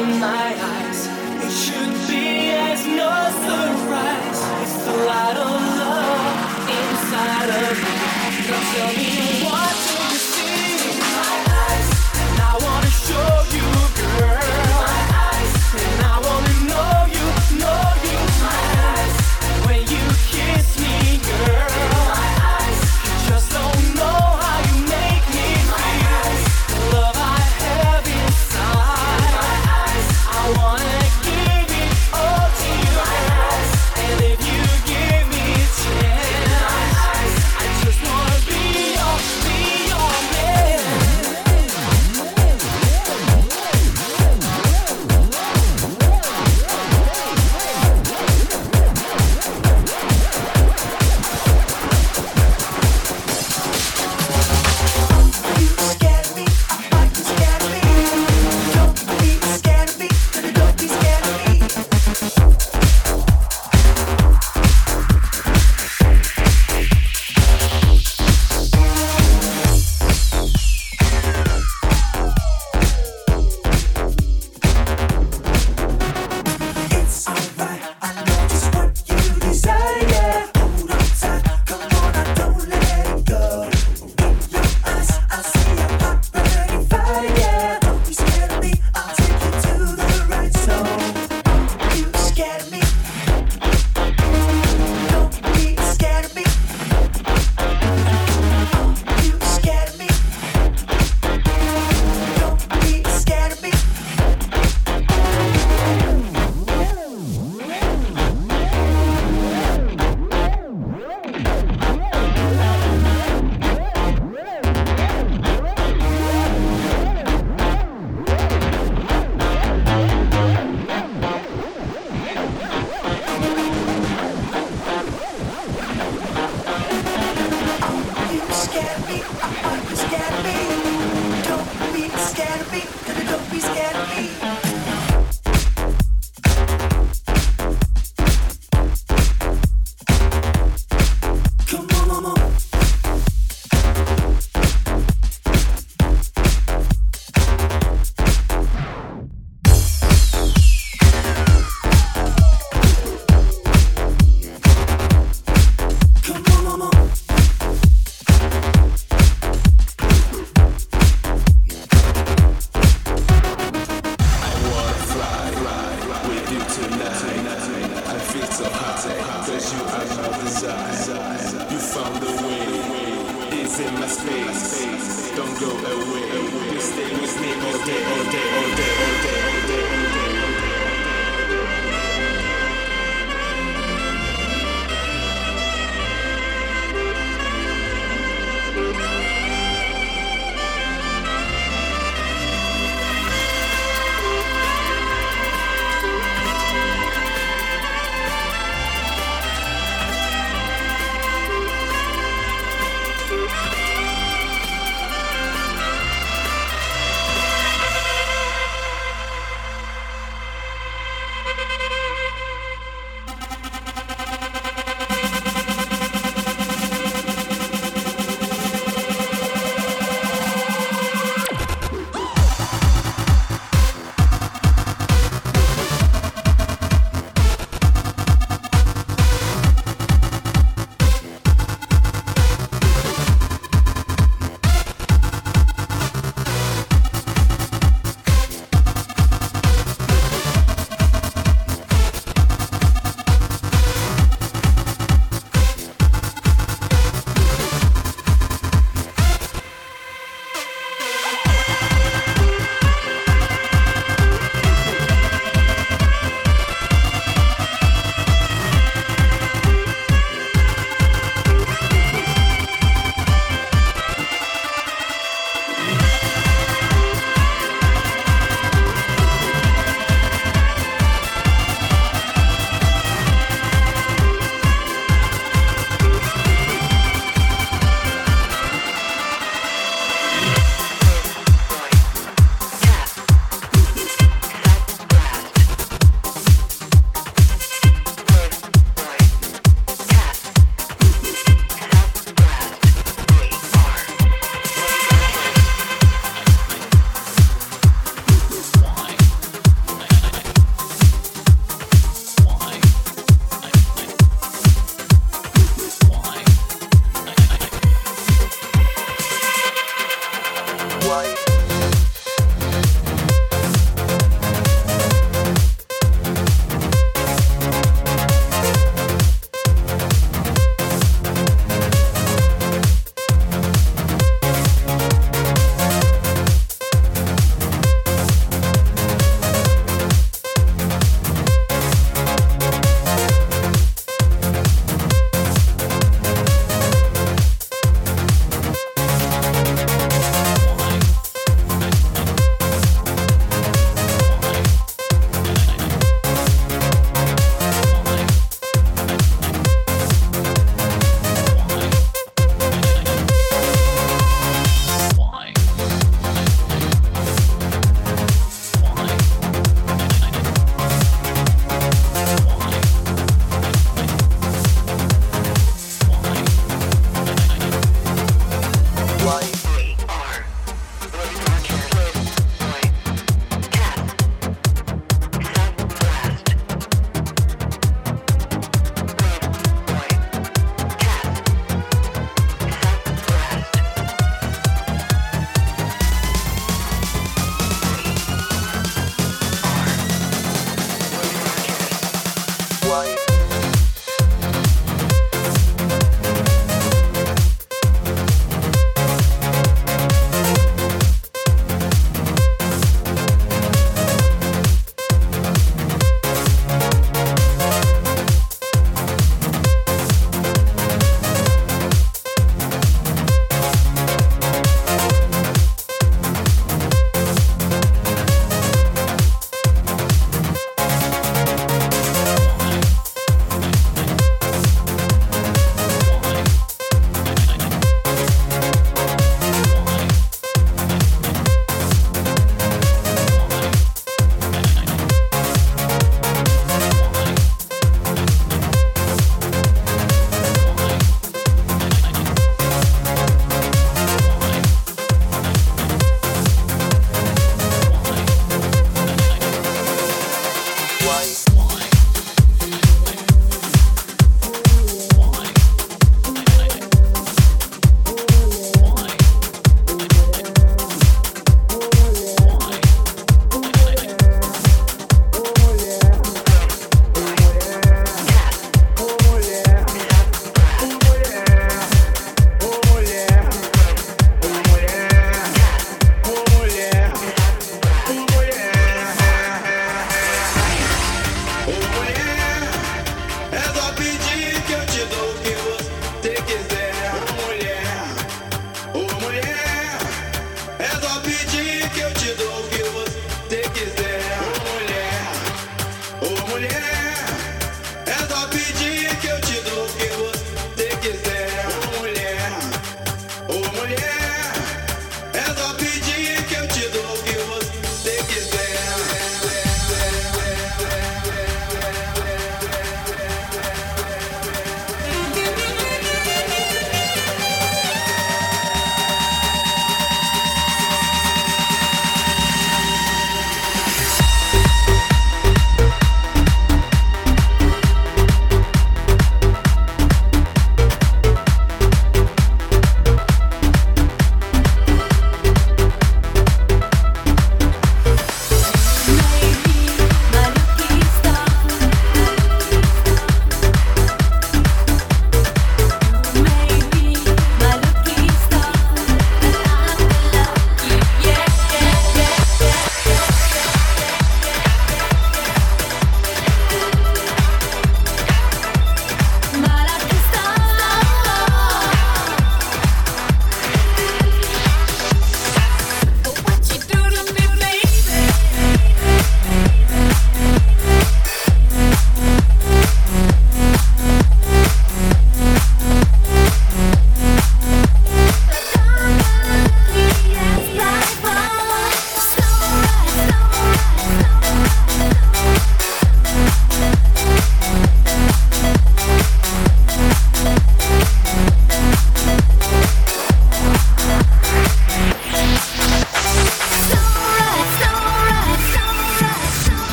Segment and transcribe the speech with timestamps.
[0.00, 1.00] in my eyes.
[1.46, 3.12] It should be as no
[3.46, 4.40] surprise.
[4.62, 5.50] It's the light of
[5.80, 6.34] love
[6.78, 8.48] inside of me.
[8.48, 9.03] Don't tell me.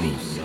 [0.00, 0.39] mismos.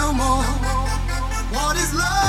[0.00, 0.44] no more.
[1.52, 2.19] What is love?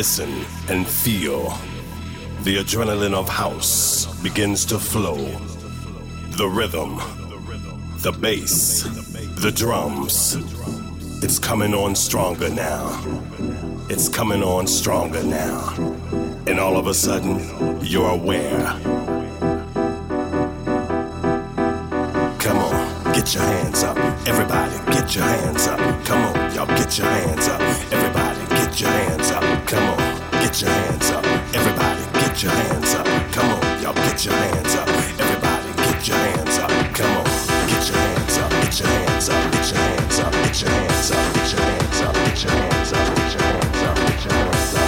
[0.00, 1.50] Listen, and feel.
[2.44, 5.18] The adrenaline of house begins to flow.
[6.38, 6.96] The rhythm,
[7.98, 8.84] the bass,
[9.42, 10.36] the drums.
[11.22, 12.86] It's coming on stronger now.
[13.90, 15.68] It's coming on stronger now.
[16.46, 17.36] And all of a sudden,
[17.82, 18.64] you're aware.
[22.44, 23.98] Come on, get your hands up.
[24.26, 25.78] Everybody, get your hands up.
[26.06, 27.89] Come on, y'all, get your hands up.
[34.20, 34.88] Get your hands up.
[34.88, 36.68] Everybody, get your hands up.
[36.92, 37.24] Come on,
[37.68, 38.50] get your hands up.
[38.50, 39.52] Get your hands up.
[39.52, 40.32] Get your hands up.
[40.32, 41.24] Get your hands up.
[41.32, 42.14] Get your hands up.
[42.14, 43.04] Get your hands up.
[43.16, 43.96] Get your hands up.
[43.96, 44.86] Get your hands up.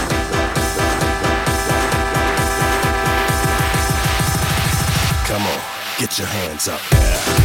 [5.27, 5.61] Come on,
[5.99, 6.81] get your hands up.
[6.93, 7.42] Yeah.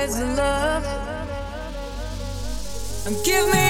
[0.00, 0.84] Is love?
[3.24, 3.69] Give me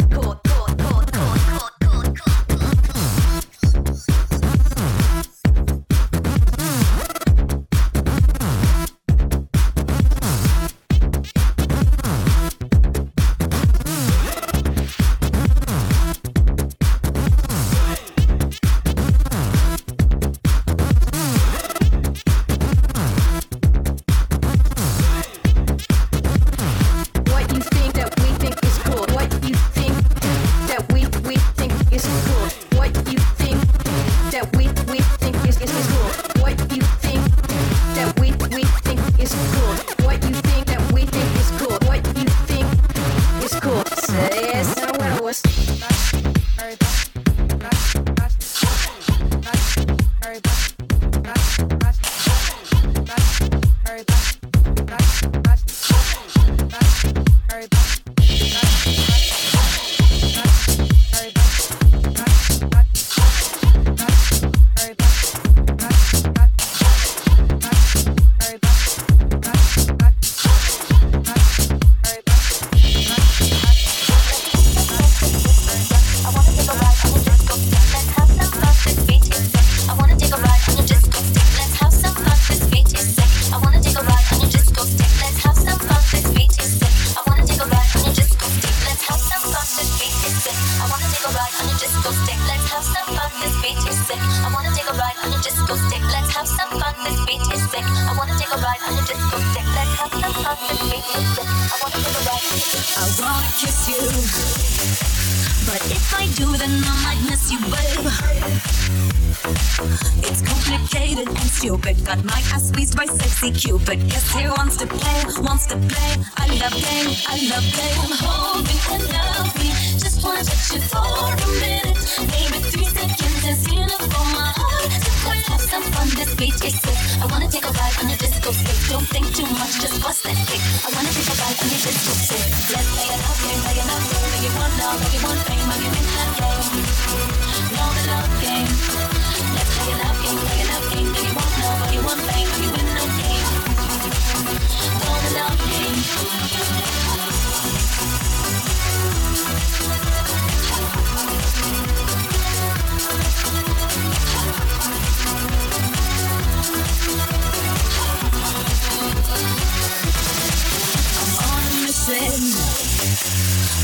[162.05, 162.41] passion.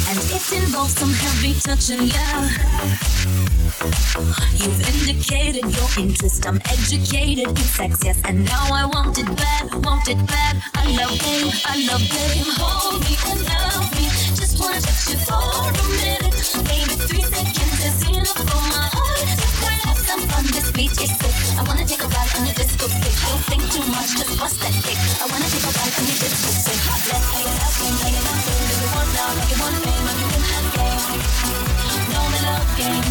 [0.09, 2.49] And it involves some heavy touching, yeah.
[4.53, 8.20] You've indicated your interest, I'm educated in sex, yes.
[8.24, 10.63] And now I want it bad, want it bad.
[10.76, 12.45] I love game, I love game.
[12.57, 14.07] Hold me and love me.
[14.36, 16.36] Just wanna touch you for a minute.
[16.70, 18.96] Maybe three seconds is enough for my
[20.18, 21.36] I'm from this beach is sick.
[21.59, 23.13] I wanna take a ride on your disco stick.
[23.22, 24.97] Don't think too much, just bust that kick.
[25.22, 26.80] I wanna take a ride on your disco stick.
[26.89, 28.39] Let's play it up, play it up.
[28.41, 29.38] Do we want love?
[29.38, 30.09] Do you want fame?
[30.09, 31.22] Or you can have game.
[32.09, 33.05] No the love game.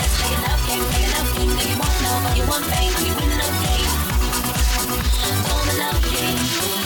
[0.00, 1.28] Let's play it game, play it up.
[1.28, 2.24] Do you want love?
[2.24, 2.92] Or you want fame?
[2.96, 3.90] Or you win the love game.
[5.44, 6.83] No the love game.